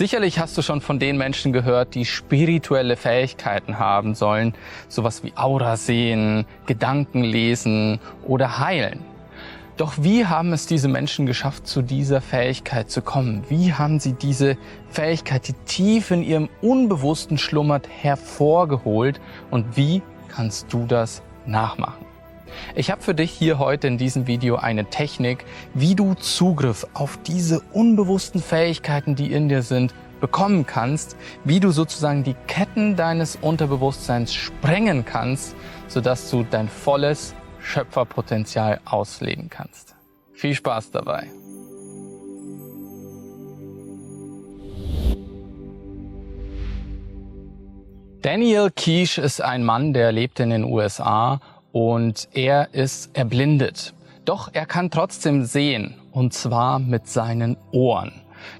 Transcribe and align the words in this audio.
Sicherlich 0.00 0.38
hast 0.38 0.56
du 0.56 0.62
schon 0.62 0.80
von 0.80 0.98
den 0.98 1.18
Menschen 1.18 1.52
gehört, 1.52 1.94
die 1.94 2.06
spirituelle 2.06 2.96
Fähigkeiten 2.96 3.78
haben 3.78 4.14
sollen, 4.14 4.54
sowas 4.88 5.22
wie 5.22 5.34
Aura 5.36 5.76
sehen, 5.76 6.46
Gedanken 6.64 7.22
lesen 7.22 8.00
oder 8.26 8.60
heilen. 8.60 9.00
Doch 9.76 9.92
wie 9.98 10.24
haben 10.24 10.54
es 10.54 10.66
diese 10.66 10.88
Menschen 10.88 11.26
geschafft, 11.26 11.66
zu 11.66 11.82
dieser 11.82 12.22
Fähigkeit 12.22 12.90
zu 12.90 13.02
kommen? 13.02 13.44
Wie 13.50 13.74
haben 13.74 14.00
sie 14.00 14.14
diese 14.14 14.56
Fähigkeit, 14.88 15.46
die 15.48 15.54
tief 15.66 16.10
in 16.10 16.22
ihrem 16.22 16.48
Unbewussten 16.62 17.36
schlummert, 17.36 17.86
hervorgeholt? 17.86 19.20
Und 19.50 19.76
wie 19.76 20.00
kannst 20.28 20.72
du 20.72 20.86
das 20.86 21.22
nachmachen? 21.44 22.09
Ich 22.74 22.90
habe 22.90 23.02
für 23.02 23.14
dich 23.14 23.30
hier 23.30 23.58
heute 23.58 23.86
in 23.86 23.98
diesem 23.98 24.26
Video 24.26 24.56
eine 24.56 24.86
Technik, 24.86 25.44
wie 25.74 25.94
du 25.94 26.14
Zugriff 26.14 26.86
auf 26.94 27.18
diese 27.26 27.60
unbewussten 27.72 28.42
Fähigkeiten, 28.42 29.14
die 29.14 29.32
in 29.32 29.48
dir 29.48 29.62
sind, 29.62 29.94
bekommen 30.20 30.66
kannst, 30.66 31.16
wie 31.44 31.60
du 31.60 31.70
sozusagen 31.70 32.24
die 32.24 32.36
Ketten 32.46 32.94
deines 32.96 33.36
Unterbewusstseins 33.36 34.34
sprengen 34.34 35.04
kannst, 35.04 35.56
sodass 35.88 36.30
du 36.30 36.44
dein 36.48 36.68
volles 36.68 37.34
Schöpferpotenzial 37.60 38.80
ausleben 38.84 39.48
kannst. 39.48 39.96
Viel 40.32 40.54
Spaß 40.54 40.90
dabei! 40.90 41.28
Daniel 48.22 48.70
Quiche 48.70 49.22
ist 49.22 49.40
ein 49.40 49.64
Mann, 49.64 49.94
der 49.94 50.12
lebt 50.12 50.40
in 50.40 50.50
den 50.50 50.64
USA 50.64 51.40
und 51.72 52.28
er 52.32 52.74
ist 52.74 53.16
erblindet. 53.16 53.94
Doch 54.24 54.50
er 54.52 54.66
kann 54.66 54.90
trotzdem 54.90 55.44
sehen 55.44 55.94
und 56.12 56.34
zwar 56.34 56.78
mit 56.78 57.08
seinen 57.08 57.56
Ohren. 57.72 58.12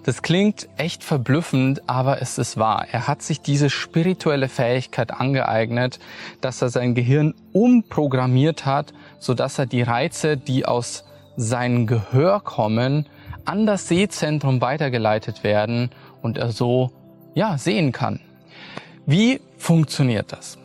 Das 0.04 0.22
klingt 0.22 0.68
echt 0.76 1.04
verblüffend, 1.04 1.88
aber 1.88 2.20
es 2.20 2.38
ist 2.38 2.56
wahr. 2.56 2.86
Er 2.92 3.06
hat 3.08 3.22
sich 3.22 3.40
diese 3.40 3.70
spirituelle 3.70 4.48
Fähigkeit 4.48 5.10
angeeignet, 5.12 5.98
dass 6.40 6.60
er 6.62 6.68
sein 6.68 6.94
Gehirn 6.94 7.34
umprogrammiert 7.52 8.66
hat, 8.66 8.92
so 9.18 9.34
dass 9.34 9.58
er 9.58 9.66
die 9.66 9.82
Reize, 9.82 10.36
die 10.36 10.66
aus 10.66 11.04
seinem 11.36 11.86
Gehör 11.86 12.40
kommen, 12.40 13.06
an 13.44 13.66
das 13.66 13.88
Sehzentrum 13.88 14.60
weitergeleitet 14.60 15.44
werden 15.44 15.90
und 16.22 16.36
er 16.36 16.52
so 16.52 16.92
ja 17.34 17.56
sehen 17.56 17.92
kann. 17.92 18.20
Wie 19.06 19.40
funktioniert 19.56 20.32
das? 20.32 20.58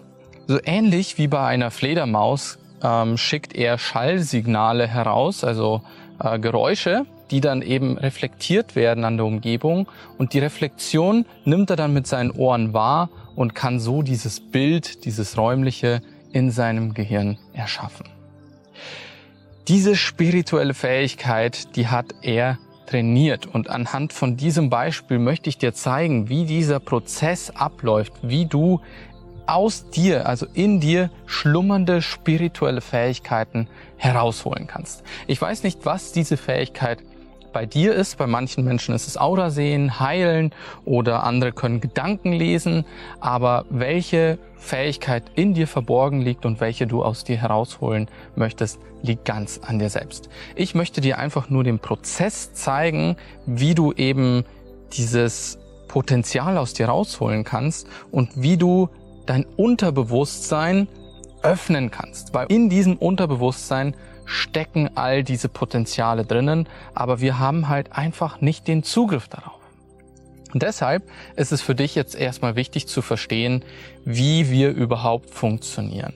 So 0.47 0.59
ähnlich 0.63 1.17
wie 1.17 1.27
bei 1.27 1.45
einer 1.45 1.71
Fledermaus 1.71 2.59
ähm, 2.83 3.17
schickt 3.17 3.55
er 3.55 3.79
Schallsignale 3.79 4.87
heraus, 4.87 5.43
also 5.43 5.81
äh, 6.23 6.37
Geräusche, 6.37 7.05
die 7.31 7.41
dann 7.41 7.63
eben 7.63 7.97
reflektiert 7.97 8.75
werden 8.75 9.03
an 9.05 9.17
der 9.17 9.25
Umgebung 9.25 9.87
und 10.19 10.33
die 10.33 10.39
Reflexion 10.39 11.25
nimmt 11.45 11.71
er 11.71 11.75
dann 11.75 11.93
mit 11.93 12.05
seinen 12.05 12.29
Ohren 12.29 12.73
wahr 12.73 13.09
und 13.35 13.55
kann 13.55 13.79
so 13.79 14.03
dieses 14.03 14.39
Bild, 14.39 15.05
dieses 15.05 15.35
räumliche 15.35 16.03
in 16.31 16.51
seinem 16.51 16.93
Gehirn 16.93 17.39
erschaffen. 17.53 18.05
Diese 19.67 19.95
spirituelle 19.95 20.75
Fähigkeit, 20.75 21.75
die 21.75 21.87
hat 21.87 22.13
er 22.21 22.59
trainiert 22.85 23.47
und 23.47 23.71
anhand 23.71 24.13
von 24.13 24.37
diesem 24.37 24.69
Beispiel 24.69 25.17
möchte 25.17 25.49
ich 25.49 25.57
dir 25.57 25.73
zeigen, 25.73 26.29
wie 26.29 26.45
dieser 26.45 26.79
Prozess 26.79 27.49
abläuft, 27.49 28.13
wie 28.21 28.45
du 28.45 28.79
aus 29.47 29.89
dir, 29.89 30.27
also 30.27 30.45
in 30.53 30.79
dir 30.79 31.09
schlummernde 31.25 32.01
spirituelle 32.01 32.81
Fähigkeiten 32.81 33.67
herausholen 33.97 34.67
kannst. 34.67 35.03
Ich 35.27 35.41
weiß 35.41 35.63
nicht, 35.63 35.85
was 35.85 36.11
diese 36.11 36.37
Fähigkeit 36.37 36.99
bei 37.55 37.65
dir 37.65 37.95
ist. 37.95 38.17
Bei 38.17 38.27
manchen 38.27 38.65
Menschen 38.65 38.93
ist 38.93 39.07
es 39.07 39.17
Aura 39.17 39.49
sehen, 39.49 40.01
heilen 40.01 40.51
oder 40.83 41.23
andere 41.23 41.53
können 41.53 41.79
Gedanken 41.79 42.33
lesen. 42.33 42.83
Aber 43.21 43.63
welche 43.69 44.37
Fähigkeit 44.57 45.23
in 45.35 45.53
dir 45.53 45.65
verborgen 45.65 46.21
liegt 46.21 46.45
und 46.45 46.59
welche 46.59 46.85
du 46.85 47.01
aus 47.01 47.23
dir 47.23 47.37
herausholen 47.37 48.09
möchtest, 48.35 48.79
liegt 49.03 49.23
ganz 49.23 49.61
an 49.63 49.79
dir 49.79 49.89
selbst. 49.89 50.29
Ich 50.55 50.75
möchte 50.75 50.99
dir 50.99 51.17
einfach 51.17 51.49
nur 51.49 51.63
den 51.63 51.79
Prozess 51.79 52.53
zeigen, 52.53 53.15
wie 53.45 53.73
du 53.73 53.93
eben 53.93 54.43
dieses 54.91 55.57
Potenzial 55.87 56.57
aus 56.57 56.73
dir 56.73 56.87
rausholen 56.87 57.45
kannst 57.45 57.87
und 58.11 58.31
wie 58.35 58.57
du 58.57 58.89
dein 59.25 59.45
Unterbewusstsein 59.57 60.87
öffnen 61.41 61.91
kannst. 61.91 62.33
Weil 62.33 62.47
in 62.47 62.69
diesem 62.69 62.97
Unterbewusstsein 62.97 63.95
stecken 64.25 64.89
all 64.95 65.23
diese 65.23 65.49
Potenziale 65.49 66.25
drinnen, 66.25 66.67
aber 66.93 67.21
wir 67.21 67.39
haben 67.39 67.69
halt 67.69 67.91
einfach 67.91 68.41
nicht 68.41 68.67
den 68.67 68.83
Zugriff 68.83 69.27
darauf. 69.27 69.59
Und 70.53 70.63
deshalb 70.63 71.03
ist 71.35 71.51
es 71.51 71.61
für 71.61 71.75
dich 71.75 71.95
jetzt 71.95 72.15
erstmal 72.15 72.55
wichtig 72.55 72.87
zu 72.87 73.01
verstehen, 73.01 73.63
wie 74.05 74.49
wir 74.49 74.71
überhaupt 74.71 75.29
funktionieren. 75.29 76.13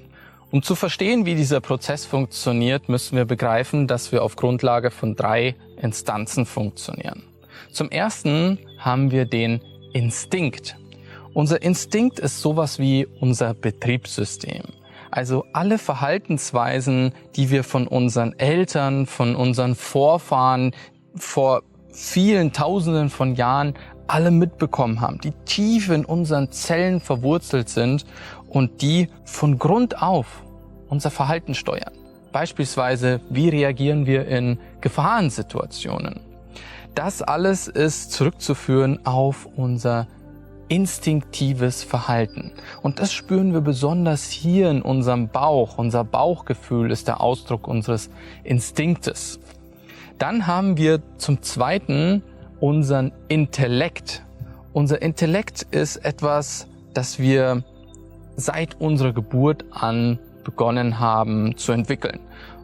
Um 0.51 0.63
zu 0.63 0.73
verstehen, 0.75 1.25
wie 1.25 1.35
dieser 1.35 1.61
Prozess 1.61 2.05
funktioniert, 2.05 2.89
müssen 2.89 3.17
wir 3.17 3.25
begreifen, 3.25 3.85
dass 3.85 4.11
wir 4.11 4.23
auf 4.23 4.35
Grundlage 4.35 4.89
von 4.89 5.15
drei 5.15 5.55
Instanzen 5.79 6.45
funktionieren. 6.45 7.23
Zum 7.71 7.91
ersten 7.91 8.57
haben 8.79 9.11
wir 9.11 9.25
den 9.25 9.61
Instinkt. 9.93 10.75
Unser 11.33 11.61
Instinkt 11.61 12.19
ist 12.19 12.41
sowas 12.41 12.79
wie 12.79 13.05
unser 13.05 13.53
Betriebssystem. 13.53 14.63
Also 15.11 15.45
alle 15.53 15.77
Verhaltensweisen, 15.77 17.13
die 17.35 17.49
wir 17.49 17.63
von 17.63 17.87
unseren 17.87 18.37
Eltern, 18.37 19.05
von 19.05 19.35
unseren 19.35 19.75
Vorfahren 19.75 20.73
vor 21.15 21.63
vielen 21.91 22.51
Tausenden 22.53 23.09
von 23.09 23.35
Jahren 23.35 23.73
alle 24.07 24.31
mitbekommen 24.31 25.01
haben, 25.01 25.19
die 25.19 25.31
tief 25.45 25.89
in 25.89 26.05
unseren 26.05 26.51
Zellen 26.51 26.99
verwurzelt 26.99 27.69
sind 27.69 28.05
und 28.47 28.81
die 28.81 29.09
von 29.23 29.59
Grund 29.59 30.01
auf 30.01 30.43
unser 30.89 31.11
Verhalten 31.11 31.53
steuern. 31.53 31.93
Beispielsweise, 32.31 33.21
wie 33.29 33.49
reagieren 33.49 34.05
wir 34.05 34.27
in 34.27 34.59
Gefahrensituationen? 34.81 36.21
Das 36.95 37.21
alles 37.21 37.67
ist 37.67 38.11
zurückzuführen 38.11 39.05
auf 39.05 39.47
unser 39.55 40.07
instinktives 40.69 41.83
Verhalten. 41.83 42.51
Und 42.81 42.99
das 42.99 43.11
spüren 43.11 43.53
wir 43.53 43.61
besonders 43.61 44.29
hier 44.29 44.69
in 44.71 44.81
unserem 44.81 45.27
Bauch. 45.27 45.77
Unser 45.77 46.03
Bauchgefühl 46.03 46.91
ist 46.91 47.07
der 47.07 47.21
Ausdruck 47.21 47.67
unseres 47.67 48.09
Instinktes. 48.43 49.39
Dann 50.17 50.47
haben 50.47 50.77
wir 50.77 51.01
zum 51.17 51.41
Zweiten 51.41 52.23
unseren 52.59 53.11
Intellekt. 53.27 54.23
Unser 54.73 55.01
Intellekt 55.01 55.63
ist 55.71 55.97
etwas, 55.97 56.67
das 56.93 57.19
wir 57.19 57.63
seit 58.35 58.79
unserer 58.79 59.13
Geburt 59.13 59.65
an 59.71 60.19
begonnen 60.43 60.99
haben 60.99 61.57
zu 61.57 61.71
entwickeln 61.71 62.19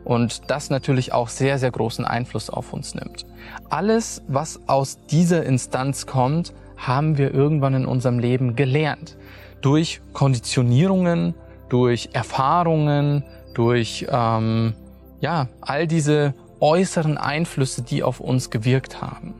und 0.06 0.50
das 0.50 0.70
natürlich 0.70 1.12
auch 1.12 1.28
sehr, 1.28 1.60
sehr 1.60 1.72
großen 1.72 2.06
Einfluss 2.06 2.50
auf 2.50 2.72
uns 2.72 2.96
nimmt. 2.96 3.26
Alles, 3.70 4.22
was 4.28 4.60
aus 4.68 5.00
dieser 5.08 5.44
Instanz 5.44 6.06
kommt, 6.06 6.54
haben 6.78 7.18
wir 7.18 7.34
irgendwann 7.34 7.74
in 7.74 7.86
unserem 7.86 8.19
Leben 8.19 8.56
gelernt. 8.56 9.18
Durch 9.62 10.02
Konditionierungen, 10.13 11.34
durch 11.69 12.09
Erfahrungen, 12.13 13.24
durch 13.53 14.06
ähm, 14.09 14.74
ja, 15.22 15.47
all 15.62 15.88
diese 15.88 16.34
äußeren 16.59 17.18
Einflüsse, 17.18 17.81
die 17.81 18.03
auf 18.03 18.19
uns 18.19 18.50
gewirkt 18.50 19.02
haben. 19.02 19.36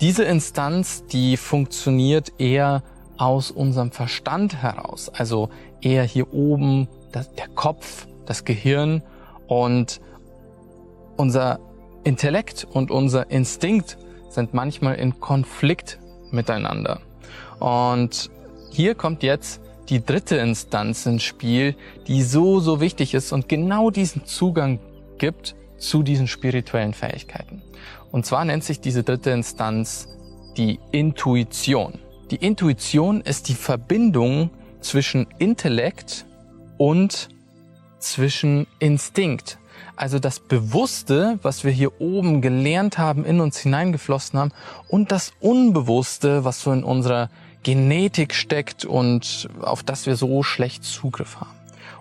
Diese 0.00 0.24
Instanz, 0.24 1.04
die 1.06 1.36
funktioniert 1.36 2.32
eher 2.38 2.82
aus 3.16 3.50
unserem 3.50 3.90
Verstand 3.90 4.62
heraus, 4.62 5.08
also 5.08 5.50
eher 5.80 6.02
hier 6.02 6.32
oben 6.32 6.88
das, 7.12 7.32
der 7.34 7.48
Kopf, 7.48 8.06
das 8.26 8.44
Gehirn 8.44 9.02
und 9.46 10.00
unser 11.16 11.60
Intellekt 12.02 12.66
und 12.70 12.90
unser 12.90 13.30
Instinkt 13.30 13.96
sind 14.28 14.52
manchmal 14.52 14.96
in 14.96 15.20
Konflikt 15.20 15.98
miteinander. 16.34 17.00
Und 17.60 18.30
hier 18.70 18.94
kommt 18.94 19.22
jetzt 19.22 19.60
die 19.88 20.04
dritte 20.04 20.36
Instanz 20.36 21.06
ins 21.06 21.22
Spiel, 21.22 21.76
die 22.06 22.22
so, 22.22 22.60
so 22.60 22.80
wichtig 22.80 23.14
ist 23.14 23.32
und 23.32 23.48
genau 23.48 23.90
diesen 23.90 24.24
Zugang 24.24 24.78
gibt 25.18 25.54
zu 25.78 26.02
diesen 26.02 26.26
spirituellen 26.26 26.94
Fähigkeiten. 26.94 27.62
Und 28.10 28.24
zwar 28.26 28.44
nennt 28.44 28.64
sich 28.64 28.80
diese 28.80 29.02
dritte 29.02 29.30
Instanz 29.30 30.08
die 30.56 30.78
Intuition. 30.92 31.98
Die 32.30 32.36
Intuition 32.36 33.20
ist 33.20 33.48
die 33.48 33.54
Verbindung 33.54 34.50
zwischen 34.80 35.26
Intellekt 35.38 36.24
und 36.78 37.28
zwischen 37.98 38.66
Instinkt. 38.78 39.58
Also 39.96 40.18
das 40.18 40.40
Bewusste, 40.40 41.38
was 41.42 41.64
wir 41.64 41.70
hier 41.70 42.00
oben 42.00 42.42
gelernt 42.42 42.98
haben, 42.98 43.24
in 43.24 43.40
uns 43.40 43.58
hineingeflossen 43.58 44.38
haben 44.38 44.52
und 44.88 45.12
das 45.12 45.32
Unbewusste, 45.40 46.44
was 46.44 46.62
so 46.62 46.72
in 46.72 46.84
unserer 46.84 47.30
Genetik 47.62 48.34
steckt 48.34 48.84
und 48.84 49.48
auf 49.60 49.82
das 49.82 50.06
wir 50.06 50.16
so 50.16 50.42
schlecht 50.42 50.84
Zugriff 50.84 51.36
haben. 51.36 51.54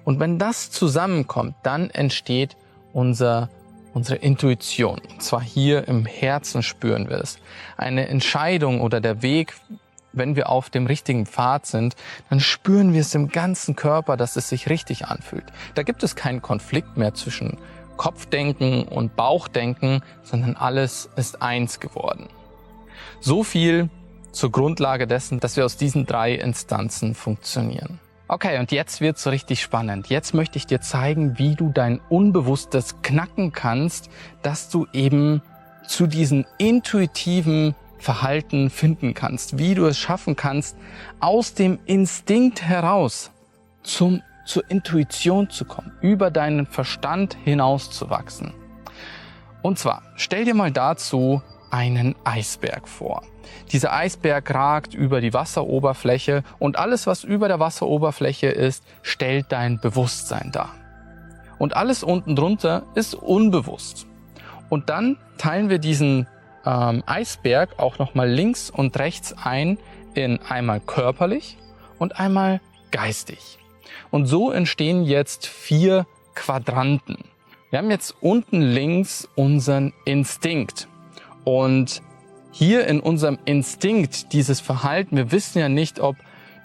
Und 0.03 0.19
wenn 0.19 0.38
das 0.38 0.69
zusammenkommt, 0.69 1.56
dann 1.63 1.89
entsteht 1.89 2.57
unser, 2.91 3.50
unsere 3.94 4.18
Intuition. 4.18 5.00
Und 5.09 5.24
zwar 5.24 5.41
hier 5.41 5.88
im 5.88 6.06
Herzen 6.06 6.63
spüren 6.63 7.09
wir 7.09 7.18
es. 7.18 7.38
Eine 7.77 8.07
Entscheidung 8.07 8.81
oder 8.81 9.00
der 9.00 9.21
Weg 9.21 9.53
wenn 10.13 10.36
wir 10.36 10.50
auf 10.50 10.69
dem 10.69 10.86
richtigen 10.86 11.25
Pfad 11.25 11.65
sind, 11.65 11.95
dann 12.30 12.39
spüren 12.39 12.94
wir 12.94 13.01
es 13.01 13.13
im 13.15 13.30
ganzen 13.30 13.75
Körper, 13.75 14.15
dass 14.15 14.36
es 14.36 14.50
sich 14.50 14.69
richtig 14.69 15.07
anfühlt. 15.07 15.45
Da 15.75 15.83
gibt 15.83 16.04
es 16.04 16.15
keinen 16.15 16.42
Konflikt 16.42 16.98
mehr 16.98 17.13
zwischen 17.13 17.57
Kopfdenken 17.98 18.83
und 18.83 19.15
Bauchdenken, 19.15 20.01
sondern 20.24 20.56
alles 20.56 21.10
ist 21.15 21.42
eins 21.42 21.80
geworden. 21.80 22.27
So 23.19 23.44
viel 23.44 23.89
zur 24.31 24.51
Grundlage 24.51 25.07
dessen, 25.07 25.39
dass 25.39 25.57
wir 25.57 25.65
aus 25.65 25.77
diesen 25.77 26.06
drei 26.06 26.33
Instanzen 26.33 27.13
funktionieren. 27.16 28.00
Okay, 28.27 28.57
und 28.57 28.71
jetzt 28.71 29.00
wird's 29.00 29.27
richtig 29.27 29.62
spannend. 29.62 30.07
Jetzt 30.07 30.33
möchte 30.33 30.57
ich 30.57 30.66
dir 30.66 30.81
zeigen, 30.81 31.38
wie 31.38 31.56
du 31.56 31.69
dein 31.69 32.00
Unbewusstes 32.09 33.01
knacken 33.01 33.51
kannst, 33.51 34.09
dass 34.42 34.69
du 34.69 34.88
eben 34.94 35.42
zu 35.88 36.07
diesen 36.07 36.45
intuitiven 36.57 37.75
Verhalten 38.03 38.69
finden 38.69 39.13
kannst, 39.13 39.57
wie 39.57 39.75
du 39.75 39.85
es 39.85 39.97
schaffen 39.97 40.35
kannst, 40.35 40.77
aus 41.19 41.53
dem 41.53 41.79
Instinkt 41.85 42.61
heraus 42.61 43.31
zum, 43.81 44.21
zur 44.45 44.69
Intuition 44.69 45.50
zu 45.50 45.65
kommen, 45.65 45.94
über 46.01 46.29
deinen 46.29 46.65
Verstand 46.65 47.38
hinauszuwachsen. 47.44 48.53
Und 49.61 49.79
zwar, 49.79 50.03
stell 50.15 50.45
dir 50.45 50.53
mal 50.53 50.71
dazu 50.71 51.41
einen 51.71 52.15
Eisberg 52.25 52.88
vor. 52.88 53.23
Dieser 53.71 53.94
Eisberg 53.94 54.53
ragt 54.53 54.94
über 54.94 55.21
die 55.21 55.33
Wasseroberfläche 55.33 56.44
und 56.59 56.77
alles, 56.77 57.07
was 57.07 57.23
über 57.23 57.47
der 57.47 57.59
Wasseroberfläche 57.59 58.47
ist, 58.47 58.83
stellt 59.01 59.47
dein 59.49 59.79
Bewusstsein 59.79 60.51
dar. 60.51 60.75
Und 61.57 61.75
alles 61.75 62.03
unten 62.03 62.35
drunter 62.35 62.83
ist 62.95 63.15
unbewusst. 63.15 64.07
Und 64.69 64.89
dann 64.89 65.17
teilen 65.38 65.69
wir 65.69 65.79
diesen 65.79 66.27
ähm, 66.65 67.04
Eisberg 67.06 67.80
auch 67.80 68.00
nochmal 68.00 68.30
links 68.30 68.69
und 68.69 68.98
rechts 68.98 69.33
ein 69.33 69.77
in 70.13 70.39
einmal 70.42 70.80
körperlich 70.80 71.57
und 72.00 72.19
einmal 72.19 72.62
geistig. 72.92 73.57
Und 74.12 74.27
so 74.27 74.51
entstehen 74.51 75.04
jetzt 75.04 75.48
vier 75.48 76.06
Quadranten. 76.36 77.18
Wir 77.69 77.80
haben 77.80 77.89
jetzt 77.89 78.15
unten 78.21 78.62
links 78.62 79.27
unseren 79.36 79.94
Instinkt. 80.06 80.88
Und 81.44 82.04
hier 82.51 82.86
in 82.88 83.00
unserem 83.00 83.39
Instinkt, 83.45 84.31
dieses 84.31 84.59
Verhalten, 84.59 85.18
wir 85.18 85.31
wissen 85.31 85.57
ja 85.57 85.69
nicht, 85.69 86.00
ob 86.00 86.16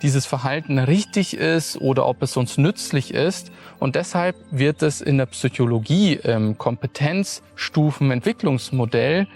dieses 0.03 0.27
Verhalten 0.27 0.79
richtig 0.79 1.33
ist 1.35 1.81
oder 1.81 2.06
ob 2.06 2.23
es 2.23 2.37
uns 2.37 2.59
nützlich 2.59 3.15
ist. 3.15 3.51
Und 3.79 3.97
deshalb 3.97 4.37
wird 4.51 4.83
es 4.83 5.01
in 5.01 5.17
der 5.19 5.27
Psychologie 5.27 6.15
im 6.15 6.59
Kompetenzstufenentwicklungsmodell 6.59 9.29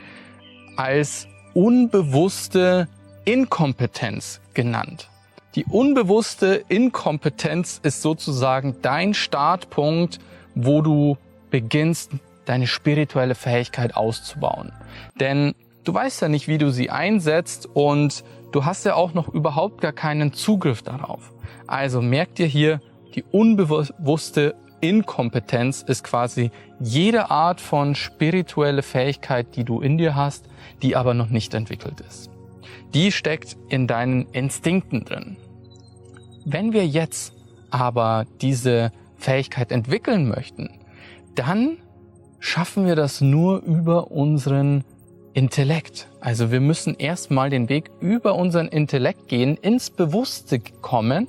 als 0.76 1.26
unbewusste 1.54 2.88
Inkompetenz 3.24 4.40
genannt. 4.54 5.08
Die 5.54 5.64
unbewusste 5.64 6.64
Inkompetenz 6.68 7.78
ist 7.82 8.00
sozusagen 8.00 8.76
dein 8.80 9.12
Startpunkt, 9.12 10.18
wo 10.54 10.80
du 10.80 11.18
beginnst, 11.50 12.12
deine 12.46 12.66
spirituelle 12.66 13.34
Fähigkeit 13.34 13.94
auszubauen. 13.94 14.72
Denn 15.20 15.54
du 15.84 15.94
weißt 15.94 16.22
ja 16.22 16.28
nicht, 16.28 16.48
wie 16.48 16.58
du 16.58 16.70
sie 16.70 16.90
einsetzt 16.90 17.68
und 17.72 18.24
du 18.50 18.64
hast 18.64 18.84
ja 18.84 18.94
auch 18.94 19.14
noch 19.14 19.28
überhaupt 19.28 19.80
gar 19.80 19.92
keinen 19.92 20.32
Zugriff 20.32 20.82
darauf. 20.82 21.32
Also 21.66 22.00
merk 22.00 22.34
dir 22.34 22.46
hier, 22.46 22.80
die 23.14 23.24
unbewusste 23.30 24.54
Inkompetenz 24.82 25.82
ist 25.82 26.02
quasi 26.02 26.50
jede 26.80 27.30
Art 27.30 27.60
von 27.60 27.94
spirituelle 27.94 28.82
Fähigkeit, 28.82 29.54
die 29.54 29.64
du 29.64 29.80
in 29.80 29.96
dir 29.96 30.16
hast, 30.16 30.46
die 30.82 30.96
aber 30.96 31.14
noch 31.14 31.30
nicht 31.30 31.54
entwickelt 31.54 32.00
ist. 32.00 32.30
Die 32.92 33.12
steckt 33.12 33.56
in 33.68 33.86
deinen 33.86 34.26
Instinkten 34.32 35.04
drin. 35.04 35.36
Wenn 36.44 36.72
wir 36.72 36.84
jetzt 36.84 37.32
aber 37.70 38.26
diese 38.40 38.92
Fähigkeit 39.16 39.70
entwickeln 39.70 40.28
möchten, 40.28 40.80
dann 41.36 41.78
schaffen 42.40 42.84
wir 42.84 42.96
das 42.96 43.20
nur 43.20 43.62
über 43.62 44.10
unseren 44.10 44.82
Intellekt. 45.32 46.08
Also 46.20 46.50
wir 46.50 46.60
müssen 46.60 46.96
erstmal 46.96 47.50
den 47.50 47.68
Weg 47.68 47.90
über 48.00 48.34
unseren 48.34 48.66
Intellekt 48.66 49.28
gehen, 49.28 49.56
ins 49.56 49.90
Bewusste 49.90 50.58
kommen, 50.58 51.28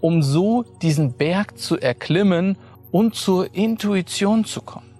um 0.00 0.22
so 0.22 0.64
diesen 0.82 1.12
Berg 1.12 1.58
zu 1.58 1.78
erklimmen 1.78 2.56
und 2.90 3.14
zur 3.14 3.54
Intuition 3.54 4.44
zu 4.44 4.62
kommen. 4.62 4.90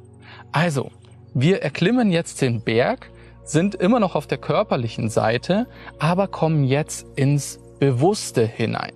Also, 0.53 0.91
wir 1.35 1.63
erklimmen 1.63 2.11
jetzt 2.11 2.41
den 2.41 2.63
Berg, 2.63 3.11
sind 3.45 3.75
immer 3.75 4.01
noch 4.01 4.15
auf 4.15 4.27
der 4.27 4.39
körperlichen 4.39 5.09
Seite, 5.11 5.67
aber 5.99 6.29
kommen 6.29 6.65
jetzt 6.65 7.07
ins 7.17 7.59
Bewusste 7.79 8.47
hinein. 8.47 8.93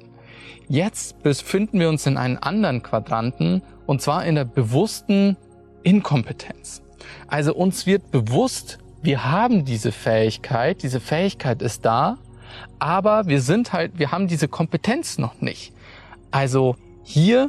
Jetzt 0.68 1.22
befinden 1.22 1.80
wir 1.80 1.88
uns 1.88 2.06
in 2.06 2.16
einem 2.16 2.38
anderen 2.40 2.82
Quadranten, 2.82 3.62
und 3.86 4.00
zwar 4.00 4.24
in 4.24 4.34
der 4.34 4.44
bewussten 4.44 5.36
Inkompetenz. 5.82 6.82
Also 7.26 7.54
uns 7.54 7.86
wird 7.86 8.10
bewusst, 8.10 8.78
wir 9.02 9.30
haben 9.30 9.64
diese 9.64 9.92
Fähigkeit, 9.92 10.82
diese 10.82 11.00
Fähigkeit 11.00 11.60
ist 11.60 11.84
da, 11.84 12.18
aber 12.78 13.26
wir 13.26 13.40
sind 13.40 13.72
halt, 13.72 13.98
wir 13.98 14.12
haben 14.12 14.28
diese 14.28 14.48
Kompetenz 14.48 15.18
noch 15.18 15.40
nicht. 15.40 15.72
Also 16.34 16.74
hier 17.04 17.48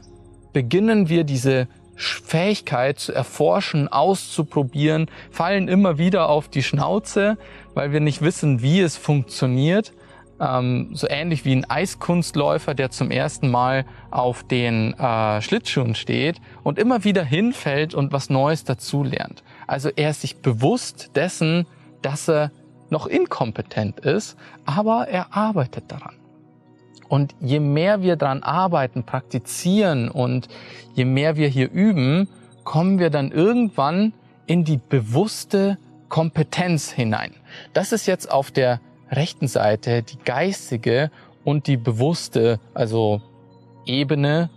beginnen 0.53 1.09
wir 1.09 1.23
diese 1.23 1.67
Fähigkeit 1.95 2.99
zu 2.99 3.13
erforschen, 3.13 3.87
auszuprobieren, 3.87 5.09
fallen 5.31 5.67
immer 5.67 5.97
wieder 5.97 6.29
auf 6.29 6.49
die 6.49 6.61
Schnauze, 6.61 7.39
weil 7.73 7.91
wir 7.91 7.99
nicht 7.99 8.21
wissen, 8.21 8.61
wie 8.61 8.81
es 8.81 8.95
funktioniert 8.95 9.91
ähm, 10.39 10.91
so 10.93 11.07
ähnlich 11.09 11.45
wie 11.45 11.55
ein 11.55 11.67
Eiskunstläufer, 11.67 12.75
der 12.75 12.91
zum 12.91 13.09
ersten 13.09 13.49
Mal 13.49 13.85
auf 14.11 14.43
den 14.43 14.93
äh, 14.93 15.41
Schlittschuhen 15.41 15.95
steht 15.95 16.39
und 16.61 16.77
immer 16.77 17.03
wieder 17.03 17.23
hinfällt 17.23 17.95
und 17.95 18.11
was 18.11 18.29
Neues 18.29 18.65
dazulernt. 18.65 19.43
Also 19.65 19.89
er 19.95 20.11
ist 20.11 20.21
sich 20.21 20.37
bewusst 20.43 21.15
dessen, 21.15 21.65
dass 22.03 22.29
er 22.29 22.51
noch 22.91 23.07
inkompetent 23.07 24.01
ist, 24.01 24.37
aber 24.65 25.07
er 25.07 25.35
arbeitet 25.35 25.85
daran. 25.87 26.13
Und 27.07 27.35
je 27.39 27.59
mehr 27.59 28.01
wir 28.01 28.15
daran 28.15 28.43
arbeiten, 28.43 29.03
praktizieren 29.03 30.09
und 30.09 30.47
je 30.93 31.05
mehr 31.05 31.35
wir 31.35 31.47
hier 31.47 31.71
üben, 31.71 32.27
kommen 32.63 32.99
wir 32.99 33.09
dann 33.09 33.31
irgendwann 33.31 34.13
in 34.47 34.63
die 34.63 34.79
bewusste 34.89 35.77
Kompetenz 36.09 36.91
hinein. 36.91 37.33
Das 37.73 37.91
ist 37.91 38.05
jetzt 38.05 38.31
auf 38.31 38.51
der 38.51 38.79
rechten 39.11 39.47
Seite 39.47 40.03
die 40.03 40.17
geistige 40.17 41.11
und 41.43 41.67
die 41.67 41.77
bewusste, 41.77 42.59
also 42.73 43.21
Ebene, 43.85 44.49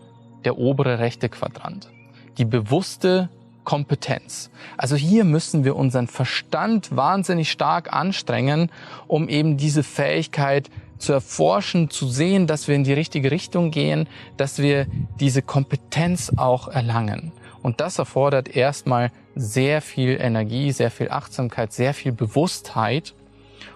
der 0.44 0.58
obere 0.58 0.98
rechte 0.98 1.28
Quadrant. 1.28 1.90
Die 2.38 2.44
bewusste 2.44 3.28
Kompetenz. 3.64 4.50
Also 4.78 4.96
hier 4.96 5.24
müssen 5.24 5.64
wir 5.64 5.76
unseren 5.76 6.06
Verstand 6.06 6.96
wahnsinnig 6.96 7.50
stark 7.50 7.92
anstrengen, 7.92 8.70
um 9.06 9.28
eben 9.28 9.58
diese 9.58 9.82
Fähigkeit 9.82 10.70
zu 10.98 11.12
erforschen, 11.12 11.90
zu 11.90 12.08
sehen, 12.08 12.46
dass 12.46 12.68
wir 12.68 12.74
in 12.74 12.84
die 12.84 12.92
richtige 12.92 13.30
Richtung 13.30 13.70
gehen, 13.70 14.08
dass 14.36 14.58
wir 14.58 14.86
diese 15.20 15.42
Kompetenz 15.42 16.32
auch 16.36 16.68
erlangen. 16.68 17.32
Und 17.62 17.80
das 17.80 17.98
erfordert 17.98 18.54
erstmal 18.54 19.10
sehr 19.34 19.80
viel 19.82 20.18
Energie, 20.20 20.72
sehr 20.72 20.90
viel 20.90 21.10
Achtsamkeit, 21.10 21.72
sehr 21.72 21.94
viel 21.94 22.12
Bewusstheit. 22.12 23.14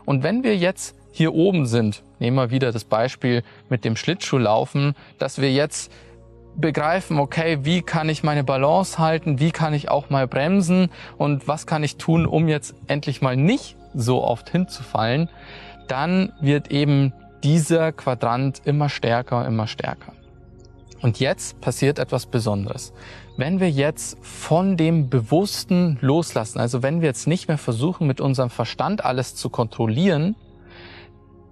Und 0.04 0.22
wenn 0.22 0.44
wir 0.44 0.56
jetzt 0.56 0.96
hier 1.12 1.34
oben 1.34 1.66
sind, 1.66 2.02
nehmen 2.18 2.36
wir 2.36 2.50
wieder 2.50 2.72
das 2.72 2.84
Beispiel 2.84 3.42
mit 3.68 3.84
dem 3.84 3.96
Schlittschuhlaufen, 3.96 4.94
dass 5.18 5.40
wir 5.40 5.52
jetzt 5.52 5.92
begreifen, 6.56 7.18
okay, 7.18 7.58
wie 7.62 7.82
kann 7.82 8.08
ich 8.08 8.22
meine 8.22 8.44
Balance 8.44 8.98
halten, 8.98 9.38
wie 9.38 9.50
kann 9.50 9.74
ich 9.74 9.88
auch 9.88 10.10
mal 10.10 10.26
bremsen 10.26 10.90
und 11.16 11.48
was 11.48 11.66
kann 11.66 11.82
ich 11.82 11.96
tun, 11.96 12.26
um 12.26 12.48
jetzt 12.48 12.74
endlich 12.86 13.22
mal 13.22 13.36
nicht 13.36 13.76
so 13.94 14.22
oft 14.22 14.50
hinzufallen, 14.50 15.28
dann 15.92 16.32
wird 16.40 16.70
eben 16.70 17.12
dieser 17.44 17.92
Quadrant 17.92 18.62
immer 18.64 18.88
stärker, 18.88 19.46
immer 19.46 19.66
stärker. 19.66 20.14
Und 21.02 21.20
jetzt 21.20 21.60
passiert 21.60 21.98
etwas 21.98 22.24
Besonderes. 22.24 22.94
Wenn 23.36 23.60
wir 23.60 23.70
jetzt 23.70 24.16
von 24.22 24.78
dem 24.78 25.10
Bewussten 25.10 25.98
loslassen, 26.00 26.60
also 26.60 26.82
wenn 26.82 27.02
wir 27.02 27.08
jetzt 27.08 27.26
nicht 27.26 27.46
mehr 27.46 27.58
versuchen, 27.58 28.06
mit 28.06 28.22
unserem 28.22 28.48
Verstand 28.48 29.04
alles 29.04 29.34
zu 29.34 29.50
kontrollieren, 29.50 30.34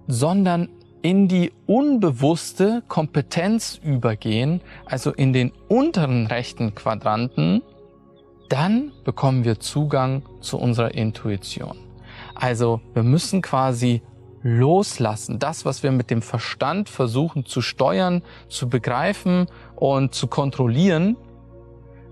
sondern 0.07 0.69
in 1.03 1.27
die 1.27 1.51
unbewusste 1.67 2.81
Kompetenz 2.87 3.79
übergehen, 3.83 4.61
also 4.85 5.11
in 5.11 5.33
den 5.33 5.51
unteren 5.67 6.25
rechten 6.25 6.73
Quadranten, 6.73 7.61
dann 8.49 8.91
bekommen 9.03 9.45
wir 9.45 9.59
Zugang 9.59 10.23
zu 10.39 10.57
unserer 10.57 10.95
Intuition. 10.95 11.77
Also 12.33 12.81
wir 12.95 13.03
müssen 13.03 13.43
quasi 13.43 14.01
loslassen. 14.43 15.39
Das, 15.39 15.65
was 15.65 15.83
wir 15.83 15.91
mit 15.91 16.09
dem 16.09 16.21
Verstand 16.21 16.89
versuchen 16.89 17.45
zu 17.45 17.61
steuern, 17.61 18.23
zu 18.47 18.69
begreifen 18.69 19.47
und 19.75 20.13
zu 20.13 20.27
kontrollieren, 20.27 21.17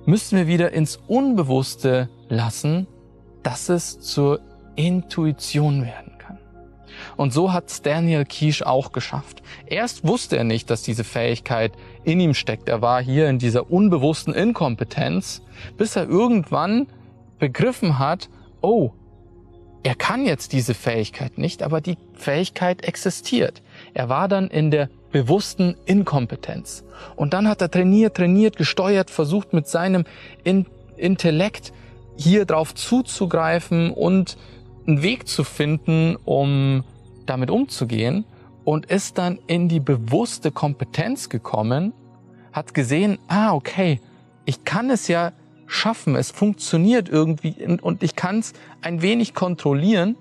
müssen 0.05 0.37
wir 0.37 0.47
wieder 0.47 0.71
ins 0.71 0.97
Unbewusste 1.07 2.09
lassen, 2.29 2.87
dass 3.43 3.69
es 3.69 3.99
zur 3.99 4.39
Intuition 4.75 5.83
werden 5.83 6.17
kann. 6.17 6.37
Und 7.17 7.33
so 7.33 7.53
hat 7.53 7.85
Daniel 7.85 8.25
Kiesch 8.25 8.61
auch 8.61 8.91
geschafft. 8.91 9.41
Erst 9.65 10.07
wusste 10.07 10.37
er 10.37 10.43
nicht, 10.43 10.69
dass 10.69 10.83
diese 10.83 11.03
Fähigkeit 11.03 11.73
in 12.03 12.19
ihm 12.19 12.33
steckt. 12.33 12.69
Er 12.69 12.81
war 12.81 13.01
hier 13.01 13.29
in 13.29 13.39
dieser 13.39 13.71
unbewussten 13.71 14.33
Inkompetenz, 14.33 15.41
bis 15.77 15.95
er 15.95 16.07
irgendwann 16.07 16.87
begriffen 17.37 17.99
hat, 17.99 18.29
oh, 18.61 18.91
er 19.83 19.95
kann 19.95 20.25
jetzt 20.25 20.51
diese 20.51 20.73
Fähigkeit 20.73 21.37
nicht, 21.37 21.63
aber 21.63 21.81
die 21.81 21.97
Fähigkeit 22.13 22.83
existiert. 22.83 23.61
Er 23.93 24.09
war 24.09 24.27
dann 24.27 24.49
in 24.49 24.71
der 24.71 24.89
bewussten 25.11 25.75
Inkompetenz. 25.85 26.83
Und 27.15 27.33
dann 27.33 27.47
hat 27.47 27.61
er 27.61 27.71
trainiert, 27.71 28.17
trainiert, 28.17 28.57
gesteuert, 28.57 29.09
versucht 29.09 29.53
mit 29.53 29.67
seinem 29.67 30.03
in 30.43 30.65
Intellekt 30.97 31.71
hier 32.17 32.45
drauf 32.45 32.75
zuzugreifen 32.75 33.91
und 33.91 34.37
einen 34.85 35.01
Weg 35.01 35.27
zu 35.27 35.43
finden, 35.43 36.17
um 36.25 36.83
damit 37.25 37.49
umzugehen 37.49 38.25
und 38.65 38.87
ist 38.87 39.17
dann 39.17 39.39
in 39.47 39.69
die 39.69 39.79
bewusste 39.79 40.51
Kompetenz 40.51 41.29
gekommen, 41.29 41.93
hat 42.51 42.73
gesehen, 42.73 43.17
ah, 43.27 43.53
okay, 43.53 44.01
ich 44.45 44.65
kann 44.65 44.89
es 44.89 45.07
ja 45.07 45.31
schaffen, 45.69 46.15
es 46.15 46.31
funktioniert 46.31 47.07
irgendwie 47.07 47.55
und 47.81 48.03
ich 48.03 48.15
kann 48.15 48.39
es 48.39 48.53
ein 48.81 49.01
wenig 49.01 49.33
kontrollieren. 49.33 50.17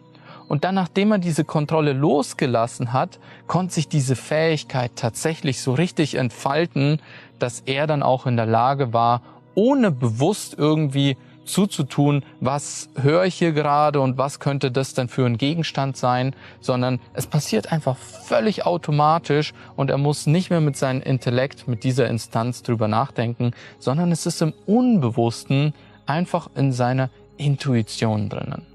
Und 0.47 0.65
dann, 0.65 0.75
nachdem 0.75 1.13
er 1.13 1.19
diese 1.19 1.45
Kontrolle 1.45 1.93
losgelassen 1.93 2.95
hat, 2.95 3.19
konnte 3.47 3.75
sich 3.75 3.89
diese 3.89 4.17
Fähigkeit 4.17 4.93
tatsächlich 4.97 5.61
so 5.61 5.75
richtig 5.75 6.15
entfalten, 6.15 7.03
dass 7.39 7.63
er 7.67 7.87
dann 7.87 8.03
auch 8.03 8.27
in 8.27 8.37
der 8.37 8.47
Lage 8.47 8.95
war, 8.95 9.21
ohne 9.55 9.91
bewusst 9.91 10.55
irgendwie 10.57 11.19
zuzutun, 11.49 12.25
was 12.41 12.89
höre 13.01 13.25
ich 13.25 13.35
hier 13.35 13.53
gerade 13.53 14.01
und 14.01 14.19
was 14.19 14.39
könnte 14.41 14.71
das 14.71 14.95
denn 14.95 15.09
für 15.09 15.27
ein 15.27 15.39
Gegenstand 15.39 15.97
sein, 15.97 16.35
sondern 16.61 17.01
es 17.15 17.27
passiert 17.27 17.73
einfach 17.73 17.97
völlig 17.97 18.67
automatisch 18.67 19.55
und 19.77 19.91
er 19.91 19.99
muss 19.99 20.27
nicht 20.27 20.51
mehr 20.51 20.61
mit 20.61 20.77
seinem 20.77 21.03
Intellekt, 21.03 21.67
mit 21.67 21.85
dieser 21.85 22.09
Instanz 22.09 22.63
drüber 22.63 22.89
nachdenken, 22.89 23.53
sondern 23.79 24.13
es 24.13 24.27
ist 24.27 24.43
im 24.43 24.53
Unbewussten 24.67 25.75
einfach 26.07 26.49
in 26.55 26.73
seiner 26.73 27.11
Intuition 27.37 28.29
drinnen. 28.29 28.67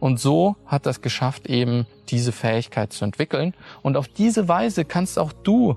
Und 0.00 0.20
so 0.20 0.56
hat 0.66 0.86
es 0.86 1.00
geschafft, 1.00 1.46
eben 1.46 1.86
diese 2.08 2.32
Fähigkeit 2.32 2.92
zu 2.92 3.04
entwickeln. 3.04 3.54
Und 3.82 3.96
auf 3.96 4.08
diese 4.08 4.48
Weise 4.48 4.84
kannst 4.84 5.18
auch 5.18 5.32
du 5.32 5.76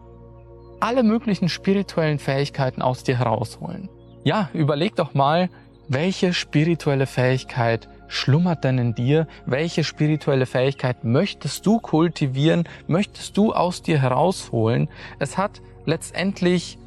alle 0.80 1.04
möglichen 1.04 1.50
spirituellen 1.50 2.20
Fähigkeiten 2.20 2.82
aus 2.82 3.04
dir 3.04 3.18
herausholen. 3.18 3.90
Ja, 4.24 4.50
überleg 4.54 4.96
doch 4.96 5.14
mal, 5.14 5.50
welche 5.92 6.34
spirituelle 6.34 7.06
Fähigkeit 7.06 7.90
schlummert 8.08 8.64
denn 8.64 8.78
in 8.78 8.96
dir? 8.96 9.28
Welche 9.46 9.84
spirituelle 9.84 10.46
Fähigkeit 10.46 11.04
möchtest 11.04 11.66
du 11.66 11.80
kultivieren? 11.80 12.64
Möchtest 12.88 13.36
du 13.36 13.52
aus 13.52 13.82
dir 13.82 14.02
herausholen? 14.02 14.88
Es 15.20 15.38
hat 15.38 15.62
letztendlich 15.86 16.78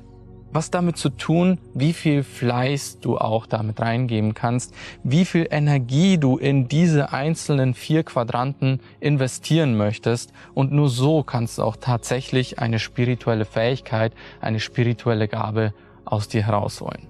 was 0.53 0.71
damit 0.71 0.97
zu 0.97 1.11
tun, 1.11 1.59
wie 1.75 1.93
viel 1.93 2.23
Fleiß 2.23 3.01
du 3.01 3.19
auch 3.19 3.45
damit 3.45 3.79
reingeben 3.79 4.33
kannst, 4.33 4.73
wie 5.03 5.27
viel 5.27 5.49
Energie 5.51 6.17
du 6.17 6.39
in 6.39 6.69
diese 6.69 7.13
einzelnen 7.13 7.75
vier 7.75 8.05
Quadranten 8.05 8.81
investieren 9.01 9.77
möchtest. 9.77 10.33
Und 10.55 10.73
nur 10.73 10.89
so 10.89 11.23
kannst 11.23 11.59
du 11.59 11.63
auch 11.63 11.77
tatsächlich 11.77 12.59
eine 12.59 12.79
spirituelle 12.79 13.45
Fähigkeit, 13.45 14.15
eine 14.41 14.61
spirituelle 14.61 15.29
Gabe 15.29 15.75
aus 16.07 16.29
dir 16.29 16.47
herausholen. 16.47 17.09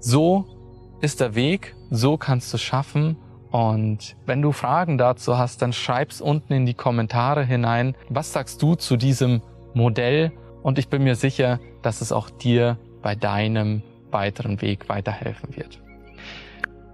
So 0.00 0.59
ist 1.00 1.20
der 1.20 1.34
Weg, 1.34 1.74
so 1.90 2.16
kannst 2.16 2.52
du 2.52 2.56
es 2.56 2.62
schaffen. 2.62 3.16
Und 3.50 4.16
wenn 4.26 4.42
du 4.42 4.52
Fragen 4.52 4.98
dazu 4.98 5.38
hast, 5.38 5.62
dann 5.62 5.72
schreib's 5.72 6.20
unten 6.20 6.52
in 6.52 6.66
die 6.66 6.74
Kommentare 6.74 7.44
hinein. 7.44 7.96
Was 8.08 8.32
sagst 8.32 8.62
du 8.62 8.74
zu 8.74 8.96
diesem 8.96 9.42
Modell? 9.74 10.32
Und 10.62 10.78
ich 10.78 10.88
bin 10.88 11.02
mir 11.02 11.16
sicher, 11.16 11.58
dass 11.82 12.00
es 12.00 12.12
auch 12.12 12.30
dir 12.30 12.78
bei 13.02 13.14
deinem 13.14 13.82
weiteren 14.10 14.60
Weg 14.60 14.88
weiterhelfen 14.88 15.56
wird. 15.56 15.80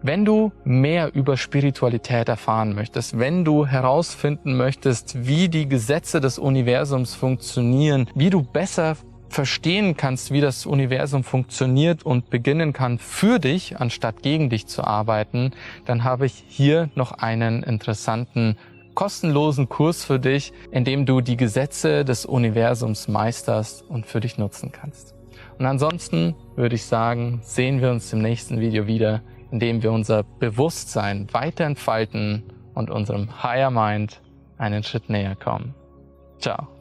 Wenn 0.02 0.24
du 0.24 0.52
mehr 0.64 1.14
über 1.14 1.36
Spiritualität 1.36 2.28
erfahren 2.28 2.74
möchtest, 2.74 3.18
wenn 3.18 3.44
du 3.44 3.66
herausfinden 3.66 4.56
möchtest, 4.56 5.26
wie 5.26 5.48
die 5.48 5.68
Gesetze 5.68 6.20
des 6.20 6.38
Universums 6.38 7.14
funktionieren, 7.14 8.08
wie 8.14 8.30
du 8.30 8.42
besser 8.42 8.96
verstehen 9.28 9.96
kannst, 9.96 10.30
wie 10.30 10.40
das 10.40 10.66
Universum 10.66 11.24
funktioniert 11.24 12.04
und 12.04 12.30
beginnen 12.30 12.72
kann, 12.72 12.98
für 12.98 13.38
dich 13.38 13.78
anstatt 13.78 14.22
gegen 14.22 14.50
dich 14.50 14.66
zu 14.66 14.84
arbeiten, 14.84 15.52
dann 15.84 16.04
habe 16.04 16.26
ich 16.26 16.44
hier 16.48 16.90
noch 16.94 17.12
einen 17.12 17.62
interessanten 17.62 18.56
kostenlosen 18.94 19.68
Kurs 19.68 20.04
für 20.04 20.18
dich, 20.18 20.52
in 20.70 20.84
dem 20.84 21.06
du 21.06 21.20
die 21.20 21.36
Gesetze 21.36 22.04
des 22.04 22.26
Universums 22.26 23.08
meisterst 23.08 23.82
und 23.82 24.06
für 24.06 24.20
dich 24.20 24.38
nutzen 24.38 24.72
kannst. 24.72 25.14
Und 25.58 25.66
ansonsten 25.66 26.34
würde 26.56 26.74
ich 26.74 26.84
sagen, 26.84 27.40
sehen 27.42 27.80
wir 27.80 27.90
uns 27.90 28.12
im 28.12 28.20
nächsten 28.20 28.60
Video 28.60 28.86
wieder, 28.86 29.22
in 29.50 29.60
dem 29.60 29.82
wir 29.82 29.92
unser 29.92 30.22
Bewusstsein 30.22 31.28
weiter 31.32 31.64
entfalten 31.64 32.42
und 32.74 32.90
unserem 32.90 33.42
Higher 33.42 33.70
Mind 33.70 34.20
einen 34.58 34.82
Schritt 34.82 35.08
näher 35.08 35.36
kommen. 35.36 35.74
Ciao. 36.38 36.75